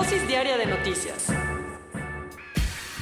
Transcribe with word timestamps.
Dosis 0.00 0.26
diaria 0.26 0.56
de 0.56 0.64
noticias. 0.64 1.26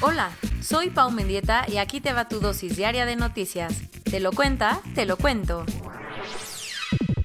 Hola, 0.01 0.31
soy 0.61 0.89
Pau 0.89 1.09
Mendieta 1.11 1.63
y 1.65 1.77
aquí 1.77 2.01
te 2.01 2.11
va 2.11 2.27
tu 2.27 2.41
dosis 2.41 2.75
diaria 2.75 3.05
de 3.05 3.15
noticias. 3.15 3.73
Te 4.03 4.19
lo 4.19 4.33
cuenta, 4.33 4.81
te 4.95 5.05
lo 5.05 5.15
cuento. 5.15 5.63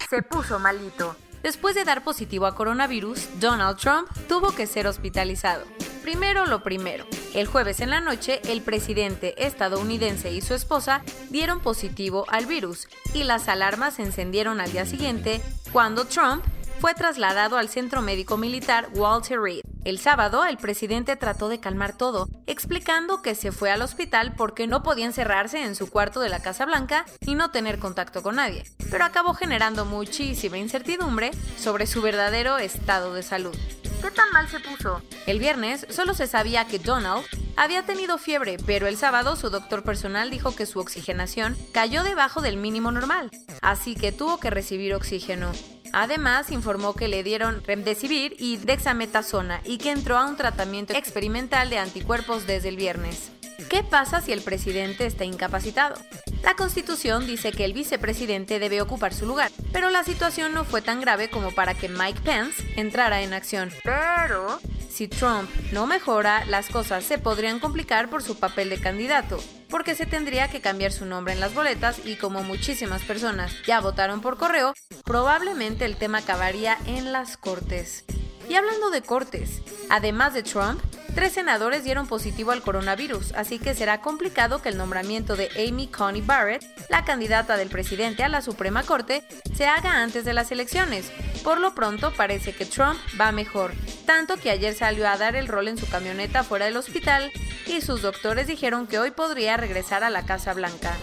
Se 0.08 0.22
puso 0.22 0.60
malito. 0.60 1.16
Después 1.42 1.74
de 1.74 1.82
dar 1.82 2.04
positivo 2.04 2.46
a 2.46 2.54
coronavirus, 2.54 3.40
Donald 3.40 3.76
Trump 3.76 4.08
tuvo 4.28 4.54
que 4.54 4.68
ser 4.68 4.86
hospitalizado. 4.86 5.64
Primero 6.02 6.46
lo 6.46 6.62
primero. 6.62 7.04
El 7.34 7.48
jueves 7.48 7.80
en 7.80 7.90
la 7.90 7.98
noche, 7.98 8.40
el 8.44 8.62
presidente 8.62 9.44
estadounidense 9.44 10.30
y 10.30 10.40
su 10.40 10.54
esposa 10.54 11.02
dieron 11.30 11.58
positivo 11.58 12.26
al 12.28 12.46
virus 12.46 12.86
y 13.12 13.24
las 13.24 13.48
alarmas 13.48 13.94
se 13.94 14.02
encendieron 14.02 14.60
al 14.60 14.70
día 14.70 14.86
siguiente 14.86 15.40
cuando 15.72 16.04
Trump 16.04 16.44
fue 16.84 16.92
trasladado 16.92 17.56
al 17.56 17.70
Centro 17.70 18.02
Médico 18.02 18.36
Militar 18.36 18.90
Walter 18.92 19.40
Reed. 19.40 19.62
El 19.86 19.98
sábado, 19.98 20.44
el 20.44 20.58
presidente 20.58 21.16
trató 21.16 21.48
de 21.48 21.58
calmar 21.58 21.96
todo, 21.96 22.28
explicando 22.46 23.22
que 23.22 23.34
se 23.34 23.52
fue 23.52 23.70
al 23.70 23.80
hospital 23.80 24.34
porque 24.36 24.66
no 24.66 24.82
podía 24.82 25.06
encerrarse 25.06 25.64
en 25.64 25.76
su 25.76 25.88
cuarto 25.88 26.20
de 26.20 26.28
la 26.28 26.42
Casa 26.42 26.66
Blanca 26.66 27.06
y 27.20 27.36
no 27.36 27.50
tener 27.50 27.78
contacto 27.78 28.22
con 28.22 28.36
nadie, 28.36 28.64
pero 28.90 29.06
acabó 29.06 29.32
generando 29.32 29.86
muchísima 29.86 30.58
incertidumbre 30.58 31.30
sobre 31.56 31.86
su 31.86 32.02
verdadero 32.02 32.58
estado 32.58 33.14
de 33.14 33.22
salud. 33.22 33.56
¿Qué 34.02 34.10
tan 34.10 34.30
mal 34.32 34.46
se 34.50 34.60
puso? 34.60 35.00
El 35.26 35.38
viernes 35.38 35.86
solo 35.88 36.12
se 36.12 36.26
sabía 36.26 36.66
que 36.66 36.78
Donald 36.78 37.24
había 37.56 37.86
tenido 37.86 38.18
fiebre, 38.18 38.58
pero 38.66 38.88
el 38.88 38.98
sábado 38.98 39.36
su 39.36 39.48
doctor 39.48 39.84
personal 39.84 40.28
dijo 40.28 40.54
que 40.54 40.66
su 40.66 40.80
oxigenación 40.80 41.56
cayó 41.72 42.02
debajo 42.02 42.42
del 42.42 42.58
mínimo 42.58 42.92
normal, 42.92 43.30
así 43.62 43.94
que 43.94 44.12
tuvo 44.12 44.38
que 44.38 44.50
recibir 44.50 44.92
oxígeno. 44.92 45.50
Además, 45.94 46.50
informó 46.50 46.94
que 46.94 47.06
le 47.06 47.22
dieron 47.22 47.62
remdesivir 47.64 48.34
y 48.40 48.56
dexametasona 48.56 49.60
y 49.64 49.78
que 49.78 49.92
entró 49.92 50.18
a 50.18 50.26
un 50.26 50.36
tratamiento 50.36 50.92
experimental 50.92 51.70
de 51.70 51.78
anticuerpos 51.78 52.48
desde 52.48 52.68
el 52.68 52.76
viernes. 52.76 53.30
¿Qué 53.70 53.84
pasa 53.84 54.20
si 54.20 54.32
el 54.32 54.42
presidente 54.42 55.06
está 55.06 55.24
incapacitado? 55.24 55.94
La 56.42 56.54
Constitución 56.56 57.26
dice 57.26 57.52
que 57.52 57.64
el 57.64 57.72
vicepresidente 57.72 58.58
debe 58.58 58.82
ocupar 58.82 59.14
su 59.14 59.24
lugar, 59.24 59.52
pero 59.72 59.88
la 59.90 60.02
situación 60.02 60.52
no 60.52 60.64
fue 60.64 60.82
tan 60.82 61.00
grave 61.00 61.30
como 61.30 61.52
para 61.52 61.74
que 61.74 61.88
Mike 61.88 62.20
Pence 62.24 62.62
entrara 62.76 63.22
en 63.22 63.32
acción. 63.32 63.70
Pero 63.84 64.58
si 64.94 65.08
Trump 65.08 65.50
no 65.72 65.88
mejora, 65.88 66.44
las 66.44 66.68
cosas 66.68 67.02
se 67.02 67.18
podrían 67.18 67.58
complicar 67.58 68.08
por 68.08 68.22
su 68.22 68.38
papel 68.38 68.70
de 68.70 68.80
candidato, 68.80 69.38
porque 69.68 69.96
se 69.96 70.06
tendría 70.06 70.48
que 70.48 70.60
cambiar 70.60 70.92
su 70.92 71.04
nombre 71.04 71.32
en 71.32 71.40
las 71.40 71.52
boletas 71.52 72.00
y 72.04 72.14
como 72.14 72.44
muchísimas 72.44 73.02
personas 73.02 73.52
ya 73.66 73.80
votaron 73.80 74.20
por 74.20 74.36
correo, 74.36 74.72
probablemente 75.04 75.84
el 75.84 75.96
tema 75.96 76.18
acabaría 76.18 76.78
en 76.86 77.12
las 77.12 77.36
cortes. 77.36 78.04
Y 78.48 78.54
hablando 78.54 78.90
de 78.90 79.02
cortes, 79.02 79.62
además 79.90 80.32
de 80.32 80.44
Trump, 80.44 80.80
tres 81.14 81.32
senadores 81.32 81.84
dieron 81.84 82.06
positivo 82.06 82.50
al 82.50 82.62
coronavirus, 82.62 83.32
así 83.32 83.58
que 83.58 83.74
será 83.74 84.00
complicado 84.00 84.60
que 84.60 84.68
el 84.68 84.76
nombramiento 84.76 85.36
de 85.36 85.48
Amy 85.56 85.88
Coney 85.88 86.22
Barrett, 86.22 86.64
la 86.88 87.04
candidata 87.04 87.56
del 87.56 87.68
presidente 87.68 88.22
a 88.22 88.28
la 88.28 88.42
Suprema 88.42 88.82
Corte, 88.82 89.24
se 89.54 89.66
haga 89.66 90.02
antes 90.02 90.24
de 90.24 90.32
las 90.32 90.50
elecciones. 90.52 91.10
Por 91.42 91.60
lo 91.60 91.74
pronto 91.74 92.12
parece 92.12 92.54
que 92.54 92.66
Trump 92.66 92.98
va 93.20 93.32
mejor, 93.32 93.72
tanto 94.06 94.36
que 94.36 94.50
ayer 94.50 94.74
salió 94.74 95.08
a 95.08 95.16
dar 95.16 95.36
el 95.36 95.48
rol 95.48 95.68
en 95.68 95.78
su 95.78 95.88
camioneta 95.88 96.42
fuera 96.42 96.66
del 96.66 96.76
hospital 96.76 97.30
y 97.66 97.80
sus 97.80 98.02
doctores 98.02 98.46
dijeron 98.46 98.86
que 98.86 98.98
hoy 98.98 99.10
podría 99.10 99.56
regresar 99.56 100.04
a 100.04 100.10
la 100.10 100.26
Casa 100.26 100.52
Blanca. 100.54 100.94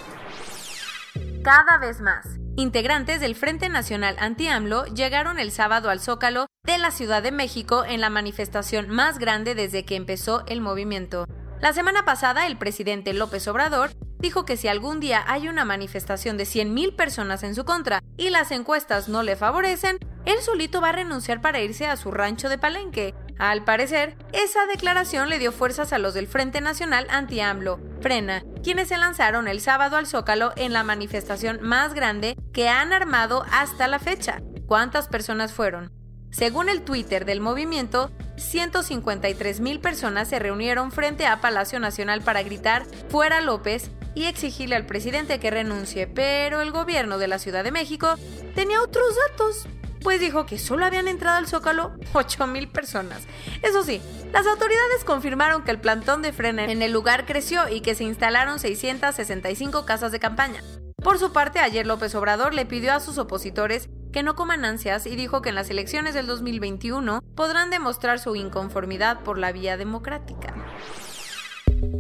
Cada 1.43 1.78
vez 1.78 2.01
más. 2.01 2.28
Integrantes 2.57 3.22
del 3.22 3.35
Frente 3.35 3.69
Nacional 3.69 4.16
Anti-AMLO 4.19 4.85
llegaron 4.85 5.39
el 5.39 5.51
sábado 5.51 5.89
al 5.89 5.99
Zócalo 6.01 6.47
de 6.72 6.77
la 6.77 6.91
Ciudad 6.91 7.22
de 7.22 7.31
México 7.31 7.83
en 7.85 8.01
la 8.01 8.09
manifestación 8.09 8.89
más 8.89 9.17
grande 9.17 9.55
desde 9.55 9.83
que 9.83 9.95
empezó 9.95 10.44
el 10.47 10.61
movimiento. 10.61 11.25
La 11.59 11.73
semana 11.73 12.05
pasada, 12.05 12.47
el 12.47 12.57
presidente 12.57 13.13
López 13.13 13.47
Obrador 13.47 13.91
dijo 14.19 14.45
que 14.45 14.57
si 14.57 14.67
algún 14.67 14.99
día 14.99 15.23
hay 15.27 15.47
una 15.47 15.66
manifestación 15.66 16.38
de 16.38 16.45
100.000 16.45 16.95
personas 16.95 17.44
en 17.44 17.55
su 17.55 17.66
contra 17.66 18.01
y 18.16 18.29
las 18.29 18.51
encuestas 18.51 19.09
no 19.09 19.22
le 19.22 19.35
favorecen, 19.35 19.97
él 20.25 20.38
solito 20.41 20.79
va 20.79 20.89
a 20.89 20.94
renunciar 20.94 21.41
para 21.41 21.59
irse 21.59 21.88
a 21.88 21.97
su 21.97 22.09
rancho 22.11 22.47
de 22.47 22.57
Palenque. 22.57 23.16
Al 23.38 23.63
parecer, 23.63 24.16
esa 24.31 24.66
declaración 24.67 25.29
le 25.29 25.39
dio 25.39 25.51
fuerzas 25.51 25.91
a 25.93 25.97
los 25.97 26.13
del 26.13 26.28
Frente 26.28 26.61
Nacional 26.61 27.07
Anti-AMLO, 27.09 27.79
Frena, 28.01 28.43
quienes 28.63 28.88
se 28.88 28.97
lanzaron 28.97 29.47
el 29.47 29.61
sábado 29.61 29.97
al 29.97 30.07
Zócalo 30.07 30.53
en 30.55 30.73
la 30.73 30.83
manifestación 30.83 31.59
más 31.61 31.95
grande 31.95 32.38
que 32.53 32.69
han 32.69 32.93
armado 32.93 33.45
hasta 33.51 33.88
la 33.88 33.99
fecha. 33.99 34.41
¿Cuántas 34.67 35.07
personas 35.07 35.53
fueron? 35.53 36.00
Según 36.31 36.69
el 36.69 36.81
Twitter 36.81 37.25
del 37.25 37.42
movimiento, 37.42 38.09
153 38.38 39.59
mil 39.59 39.80
personas 39.80 40.30
se 40.30 40.40
reunieron 40.40 40.92
frente 40.92 41.28
a 41.28 41.42
Palacio 41.42 41.80
Nacional 41.80 42.22
para 42.22 42.42
gritar 42.42 42.86
fuera 43.09 43.42
López 43.42 43.92
y 44.16 44.25
exigirle 44.25 44.75
al 44.75 44.86
presidente 44.86 45.40
que 45.40 45.52
renuncie, 45.52 46.08
pero 46.08 46.62
el 46.62 46.72
gobierno 46.72 47.18
de 47.18 47.28
la 47.28 47.40
Ciudad 47.40 47.64
de 47.64 47.72
México 47.72 48.16
tenía 48.56 48.81
otros 48.81 49.16
datos, 49.30 49.68
pues 50.02 50.20
dijo 50.20 50.46
que 50.46 50.58
solo 50.58 50.86
habían 50.86 51.08
entrado 51.08 51.38
al 51.38 51.47
Zócalo 51.47 51.94
8 52.14 52.47
mil 52.47 52.70
personas. 52.70 53.22
Eso 53.62 53.84
sí, 53.84 54.02
las 54.31 54.47
autoridades 54.47 55.03
confirmaron 55.06 55.64
que 55.64 55.72
el 55.72 55.80
plantón 55.80 56.22
de 56.22 56.34
frena 56.34 56.66
en 56.66 56.81
el 56.81 56.91
lugar 56.91 57.25
creció 57.25 57.68
y 57.70 57.81
que 57.81 57.96
se 57.96 58.06
instalaron 58.06 58.59
665 58.59 59.86
casas 59.86 60.12
de 60.12 60.20
campaña. 60.20 60.64
Por 61.03 61.20
su 61.20 61.34
parte, 61.34 61.59
ayer 61.59 61.86
López 61.86 62.14
Obrador 62.16 62.53
le 62.53 62.66
pidió 62.66 62.94
a 62.94 63.00
sus 63.00 63.18
opositores 63.18 63.90
que 64.11 64.23
no 64.23 64.35
coman 64.35 64.66
ansias 64.66 65.05
y 65.05 65.16
dijo 65.16 65.41
que 65.41 65.49
en 65.49 65.55
las 65.55 65.69
elecciones 65.69 66.13
del 66.13 66.27
2021 66.27 67.22
podrán 67.35 67.69
demostrar 67.69 68.19
su 68.19 68.35
inconformidad 68.35 69.22
por 69.22 69.38
la 69.38 69.51
vía 69.51 69.77
democrática. 69.77 70.53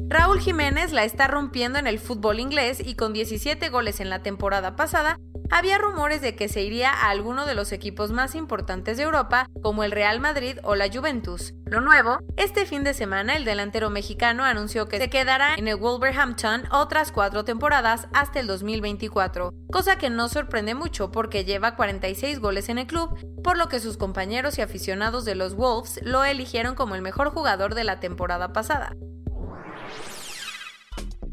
Raúl 0.07 0.41
Jiménez 0.41 0.91
la 0.91 1.05
está 1.05 1.27
rompiendo 1.27 1.79
en 1.79 1.87
el 1.87 1.97
fútbol 1.97 2.39
inglés 2.39 2.81
y 2.85 2.95
con 2.95 3.13
17 3.13 3.69
goles 3.69 4.01
en 4.01 4.09
la 4.09 4.21
temporada 4.21 4.75
pasada, 4.75 5.17
había 5.51 5.77
rumores 5.77 6.21
de 6.21 6.35
que 6.35 6.47
se 6.47 6.63
iría 6.63 6.91
a 6.91 7.09
alguno 7.09 7.45
de 7.45 7.53
los 7.53 7.73
equipos 7.73 8.11
más 8.11 8.35
importantes 8.35 8.97
de 8.97 9.03
Europa, 9.03 9.47
como 9.61 9.83
el 9.83 9.91
Real 9.91 10.19
Madrid 10.21 10.57
o 10.63 10.75
la 10.75 10.89
Juventus. 10.91 11.53
Lo 11.65 11.81
nuevo, 11.81 12.19
este 12.37 12.65
fin 12.65 12.83
de 12.83 12.93
semana 12.93 13.35
el 13.35 13.43
delantero 13.45 13.89
mexicano 13.89 14.45
anunció 14.45 14.87
que 14.87 14.97
se 14.97 15.09
quedará 15.09 15.55
en 15.55 15.67
el 15.67 15.75
Wolverhampton 15.75 16.63
otras 16.71 17.11
cuatro 17.11 17.43
temporadas 17.43 18.07
hasta 18.13 18.39
el 18.39 18.47
2024, 18.47 19.51
cosa 19.71 19.97
que 19.97 20.09
no 20.09 20.29
sorprende 20.29 20.73
mucho 20.73 21.11
porque 21.11 21.43
lleva 21.43 21.75
46 21.75 22.39
goles 22.39 22.69
en 22.69 22.77
el 22.77 22.87
club, 22.87 23.13
por 23.43 23.57
lo 23.57 23.67
que 23.67 23.81
sus 23.81 23.97
compañeros 23.97 24.57
y 24.57 24.61
aficionados 24.61 25.25
de 25.25 25.35
los 25.35 25.55
Wolves 25.55 25.99
lo 26.01 26.23
eligieron 26.23 26.75
como 26.75 26.95
el 26.95 27.01
mejor 27.01 27.29
jugador 27.29 27.75
de 27.75 27.83
la 27.83 27.99
temporada 27.99 28.53
pasada. 28.53 28.95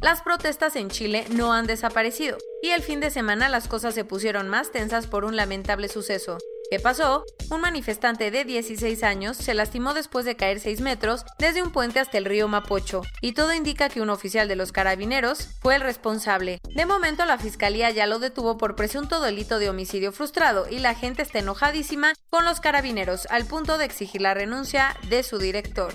Las 0.00 0.22
protestas 0.22 0.76
en 0.76 0.90
Chile 0.90 1.24
no 1.30 1.52
han 1.52 1.66
desaparecido 1.66 2.36
y 2.62 2.70
el 2.70 2.82
fin 2.82 3.00
de 3.00 3.10
semana 3.10 3.48
las 3.48 3.68
cosas 3.68 3.94
se 3.94 4.04
pusieron 4.04 4.48
más 4.48 4.72
tensas 4.72 5.06
por 5.06 5.24
un 5.24 5.36
lamentable 5.36 5.88
suceso. 5.88 6.38
¿Qué 6.70 6.78
pasó? 6.78 7.24
Un 7.50 7.62
manifestante 7.62 8.30
de 8.30 8.44
16 8.44 9.02
años 9.02 9.38
se 9.38 9.54
lastimó 9.54 9.94
después 9.94 10.26
de 10.26 10.36
caer 10.36 10.60
6 10.60 10.82
metros 10.82 11.24
desde 11.38 11.62
un 11.62 11.72
puente 11.72 11.98
hasta 11.98 12.18
el 12.18 12.26
río 12.26 12.46
Mapocho, 12.46 13.00
y 13.22 13.32
todo 13.32 13.54
indica 13.54 13.88
que 13.88 14.02
un 14.02 14.10
oficial 14.10 14.48
de 14.48 14.56
los 14.56 14.70
carabineros 14.70 15.48
fue 15.62 15.76
el 15.76 15.80
responsable. 15.80 16.60
De 16.74 16.84
momento 16.84 17.24
la 17.24 17.38
fiscalía 17.38 17.90
ya 17.90 18.06
lo 18.06 18.18
detuvo 18.18 18.58
por 18.58 18.76
presunto 18.76 19.22
delito 19.22 19.58
de 19.58 19.70
homicidio 19.70 20.12
frustrado 20.12 20.68
y 20.68 20.80
la 20.80 20.94
gente 20.94 21.22
está 21.22 21.38
enojadísima 21.38 22.12
con 22.28 22.44
los 22.44 22.60
carabineros 22.60 23.26
al 23.30 23.46
punto 23.46 23.78
de 23.78 23.86
exigir 23.86 24.20
la 24.20 24.34
renuncia 24.34 24.94
de 25.08 25.22
su 25.22 25.38
director. 25.38 25.94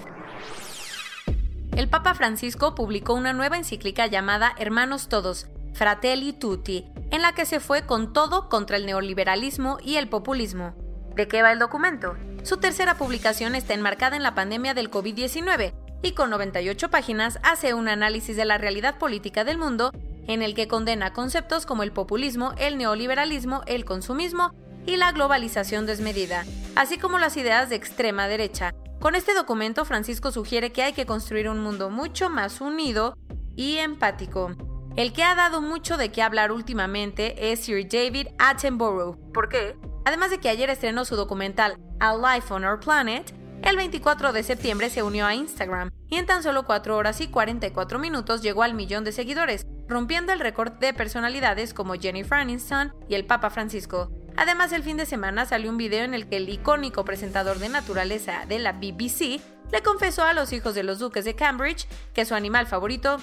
El 1.76 1.88
Papa 1.88 2.14
Francisco 2.16 2.74
publicó 2.76 3.14
una 3.14 3.34
nueva 3.34 3.58
encíclica 3.58 4.08
llamada 4.08 4.54
Hermanos 4.58 5.08
Todos, 5.08 5.48
Fratelli 5.74 6.34
Tutti, 6.34 6.86
en 7.10 7.22
la 7.22 7.34
que 7.34 7.46
se 7.46 7.60
fue 7.60 7.86
con 7.86 8.14
todo 8.14 8.48
contra 8.48 8.78
el 8.78 8.86
neoliberalismo 8.86 9.78
y 9.84 9.96
el 9.96 10.08
populismo. 10.08 10.76
¿De 11.16 11.28
qué 11.28 11.42
va 11.42 11.52
el 11.52 11.60
documento? 11.60 12.16
Su 12.44 12.58
tercera 12.58 12.96
publicación 12.96 13.56
está 13.56 13.74
enmarcada 13.74 14.16
en 14.16 14.24
la 14.24 14.36
pandemia 14.36 14.74
del 14.74 14.92
COVID-19 14.92 15.74
y 16.04 16.12
con 16.12 16.30
98 16.30 16.90
páginas 16.90 17.40
hace 17.44 17.74
un 17.74 17.88
análisis 17.88 18.36
de 18.36 18.46
la 18.46 18.58
realidad 18.58 18.98
política 18.98 19.44
del 19.44 19.58
mundo 19.58 19.92
en 20.28 20.42
el 20.42 20.54
que 20.54 20.68
condena 20.68 21.14
conceptos 21.14 21.66
como 21.66 21.84
el 21.84 21.92
populismo, 21.92 22.54
el 22.58 22.78
neoliberalismo, 22.78 23.64
el 23.66 23.86
consumismo 23.86 24.54
y 24.86 24.98
la 24.98 25.12
globalización 25.12 25.86
desmedida, 25.86 26.46
así 26.76 26.98
como 26.98 27.18
las 27.18 27.38
ideas 27.38 27.70
de 27.70 27.76
extrema 27.76 28.28
derecha. 28.28 28.74
Con 29.00 29.16
este 29.16 29.34
documento, 29.34 29.86
Francisco 29.86 30.32
sugiere 30.32 30.72
que 30.72 30.84
hay 30.84 30.94
que 30.94 31.06
construir 31.06 31.50
un 31.50 31.60
mundo 31.60 31.90
mucho 31.90 32.30
más 32.30 32.62
unido 32.62 33.18
y 33.56 33.78
empático. 33.78 34.52
El 34.96 35.12
que 35.12 35.24
ha 35.24 35.34
dado 35.34 35.60
mucho 35.60 35.98
de 35.98 36.12
qué 36.12 36.22
hablar 36.22 36.52
últimamente 36.52 37.52
es 37.52 37.62
Sir 37.62 37.88
David 37.88 38.28
Attenborough. 38.38 39.18
¿Por 39.34 39.50
qué? 39.50 39.76
Además 40.06 40.30
de 40.30 40.40
que 40.40 40.50
ayer 40.50 40.70
estrenó 40.70 41.04
su 41.04 41.16
documental 41.16 41.80
A 42.00 42.16
Life 42.16 42.54
on 42.54 42.64
Our 42.64 42.80
Planet, 42.80 43.34
el 43.64 43.76
24 43.76 44.34
de 44.34 44.44
septiembre 44.44 44.92
se 44.92 45.02
unió 45.02 45.26
a 45.26 45.34
Instagram 45.34 45.90
y 46.10 46.18
en 46.18 46.28
tan 46.28 46.44
solo 46.44 46.66
4 46.66 46.96
horas 46.96 47.22
y 47.22 47.28
44 47.28 47.98
minutos 47.98 48.44
llegó 48.44 48.62
al 48.62 48.76
millón 48.76 49.04
de 49.04 49.14
seguidores, 49.14 49.66
rompiendo 49.88 50.32
el 50.32 50.40
récord 50.40 50.74
de 50.74 50.94
personalidades 50.94 51.74
como 51.74 51.96
Jennifer 51.96 52.38
Aniston 52.38 52.94
y 53.10 53.16
el 53.16 53.26
Papa 53.26 53.50
Francisco. 53.50 54.12
Además, 54.38 54.74
el 54.74 54.84
fin 54.84 54.98
de 54.98 55.08
semana 55.08 55.46
salió 55.46 55.72
un 55.72 55.78
video 55.78 56.04
en 56.04 56.14
el 56.14 56.30
que 56.30 56.38
el 56.38 56.50
icónico 56.50 57.04
presentador 57.04 57.58
de 57.58 57.70
naturaleza 57.70 58.46
de 58.48 58.60
la 58.60 58.74
BBC 58.74 59.42
le 59.72 59.82
confesó 59.84 60.24
a 60.24 60.36
los 60.36 60.54
hijos 60.54 60.76
de 60.76 60.84
los 60.84 61.00
duques 61.00 61.26
de 61.26 61.34
Cambridge 61.34 61.88
que 62.14 62.26
su 62.26 62.36
animal 62.36 62.68
favorito 62.68 63.18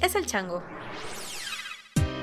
es 0.00 0.16
el 0.16 0.26
chango. 0.26 0.64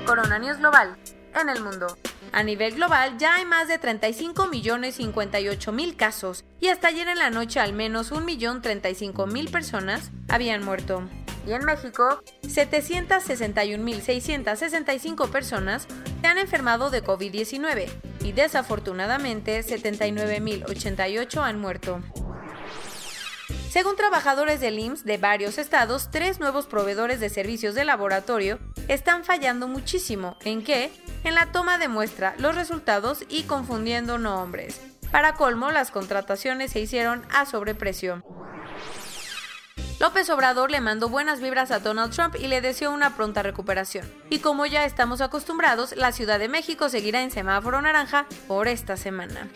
Corona 0.06 0.38
News 0.38 0.58
Global. 0.58 0.96
En 1.40 1.48
el 1.48 1.62
mundo. 1.62 1.96
A 2.32 2.42
nivel 2.42 2.74
global 2.74 3.16
ya 3.18 3.36
hay 3.36 3.44
más 3.44 3.68
de 3.68 3.78
35 3.78 4.48
millones 4.48 4.96
58 4.96 5.70
mil 5.72 5.96
casos 5.96 6.44
y 6.60 6.68
hasta 6.68 6.88
ayer 6.88 7.06
en 7.08 7.18
la 7.18 7.30
noche 7.30 7.60
al 7.60 7.72
menos 7.72 8.10
1 8.10 8.22
millón 8.22 8.60
35 8.62 9.26
mil 9.26 9.50
personas 9.50 10.10
habían 10.28 10.64
muerto. 10.64 11.02
Y 11.46 11.52
en 11.52 11.64
México, 11.64 12.22
761.665 12.42 15.30
personas 15.30 15.86
se 16.20 16.26
han 16.26 16.36
enfermado 16.38 16.90
de 16.90 17.02
COVID-19 17.02 17.88
y 18.22 18.32
desafortunadamente 18.32 19.60
79.088 19.60 21.42
han 21.42 21.58
muerto. 21.60 22.02
Según 23.70 23.94
trabajadores 23.94 24.60
del 24.60 24.80
IMSS 24.80 25.04
de 25.04 25.16
varios 25.16 25.56
estados, 25.56 26.10
tres 26.10 26.40
nuevos 26.40 26.66
proveedores 26.66 27.20
de 27.20 27.28
servicios 27.28 27.76
de 27.76 27.84
laboratorio 27.84 28.58
están 28.90 29.24
fallando 29.24 29.68
muchísimo. 29.68 30.36
¿En 30.42 30.64
qué? 30.64 30.92
En 31.22 31.34
la 31.34 31.52
toma 31.52 31.78
de 31.78 31.86
muestra, 31.86 32.34
los 32.38 32.56
resultados 32.56 33.24
y 33.28 33.44
confundiendo 33.44 34.18
nombres. 34.18 34.80
Para 35.12 35.34
colmo, 35.34 35.70
las 35.70 35.92
contrataciones 35.92 36.72
se 36.72 36.80
hicieron 36.80 37.24
a 37.30 37.46
sobreprecio. 37.46 38.24
López 40.00 40.28
Obrador 40.30 40.70
le 40.70 40.80
mandó 40.80 41.08
buenas 41.08 41.40
vibras 41.40 41.70
a 41.70 41.78
Donald 41.78 42.12
Trump 42.12 42.34
y 42.34 42.48
le 42.48 42.60
deseó 42.60 42.90
una 42.90 43.14
pronta 43.14 43.42
recuperación. 43.42 44.10
Y 44.28 44.40
como 44.40 44.66
ya 44.66 44.84
estamos 44.84 45.20
acostumbrados, 45.20 45.94
la 45.94 46.10
Ciudad 46.10 46.38
de 46.38 46.48
México 46.48 46.88
seguirá 46.88 47.22
en 47.22 47.30
semáforo 47.30 47.80
naranja 47.82 48.26
por 48.48 48.66
esta 48.66 48.96
semana. 48.96 49.48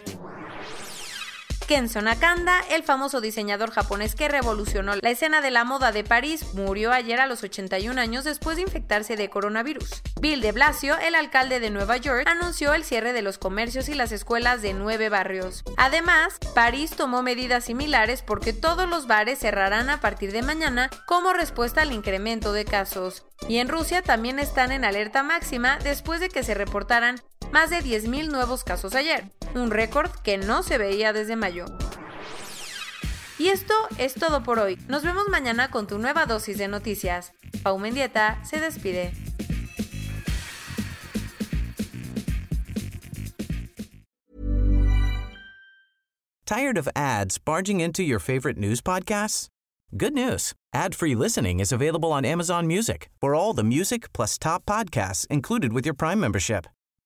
Kenzo 1.67 2.03
Nakanda, 2.03 2.61
el 2.71 2.83
famoso 2.83 3.23
diseñador 3.23 3.71
japonés 3.71 4.15
que 4.15 4.29
revolucionó 4.29 4.93
la 4.97 5.11
escena 5.11 5.41
de 5.41 5.51
la 5.51 5.65
moda 5.65 5.93
de 5.93 6.05
París, 6.05 6.53
murió 6.53 6.93
ayer 6.93 7.21
a 7.21 7.27
los 7.27 7.43
81 7.43 7.99
años 7.99 8.25
después 8.25 8.57
de 8.57 8.63
infectarse 8.63 9.17
de 9.17 9.31
coronavirus. 9.31 10.03
Bill 10.21 10.43
de 10.43 10.53
Blasio, 10.53 10.99
el 10.99 11.15
alcalde 11.15 11.61
de 11.61 11.71
Nueva 11.71 11.97
York, 11.97 12.27
anunció 12.29 12.75
el 12.75 12.85
cierre 12.85 13.15
de 13.15 13.23
los 13.23 13.39
comercios 13.39 13.89
y 13.89 13.95
las 13.95 14.13
escuelas 14.13 14.61
de 14.61 14.75
nueve 14.75 15.09
barrios. 15.09 15.65
Además, 15.79 16.39
París 16.55 16.91
tomó 16.91 17.23
medidas 17.23 17.65
similares 17.65 18.23
porque 18.23 18.53
todos 18.53 18.89
los 18.89 19.07
bares 19.07 19.39
cerrarán 19.39 19.89
a 19.89 20.01
partir 20.01 20.33
de 20.33 20.43
mañana 20.43 20.91
como 21.07 21.33
respuesta 21.33 21.83
al 21.83 21.93
incremento 21.93 22.53
de 22.53 22.67
casos. 22.67 23.25
Y 23.49 23.59
en 23.59 23.69
Rusia 23.69 24.03
también 24.03 24.39
están 24.39 24.71
en 24.71 24.85
alerta 24.85 25.23
máxima 25.23 25.79
después 25.79 26.21
de 26.21 26.29
que 26.29 26.43
se 26.43 26.55
reportaran 26.55 27.23
más 27.53 27.71
de 27.71 27.79
10.000 27.79 28.31
nuevos 28.31 28.65
casos 28.65 28.95
ayer, 28.95 29.31
un 29.55 29.71
récord 29.71 30.11
que 30.23 30.37
no 30.37 30.63
se 30.63 30.79
veía 30.79 31.13
desde 31.13 31.37
mayo. 31.37 31.67
Y 33.39 33.49
esto 33.49 33.75
es 33.99 34.15
todo 34.15 34.43
por 34.43 34.59
hoy. 34.59 34.79
Nos 34.89 35.03
vemos 35.03 35.29
mañana 35.29 35.71
con 35.71 35.87
tu 35.87 35.99
nueva 35.99 36.27
dosis 36.27 36.59
de 36.59 36.69
noticias. 36.69 37.33
Pau 37.63 37.79
Mendieta 37.79 38.39
se 38.45 38.61
despide. 38.61 39.13
Tired 46.47 46.77
of 46.77 46.89
ads 46.95 47.39
barging 47.39 47.81
into 47.81 48.03
your 48.03 48.19
favorite 48.19 48.59
news 48.59 48.83
podcasts? 48.83 49.49
Good 49.97 50.13
news. 50.13 50.53
Ad-free 50.75 51.15
listening 51.15 51.61
is 51.61 51.73
available 51.73 52.13
on 52.13 52.25
Amazon 52.25 52.67
Music. 52.67 53.09
For 53.21 53.35
all 53.35 53.55
the 53.55 53.65
music 53.65 54.13
plus 54.13 54.37
top 54.39 54.67
podcasts 54.67 55.27
included 55.29 55.73
with 55.73 55.87
your 55.87 55.95
Prime 55.95 56.21
membership. 56.21 56.67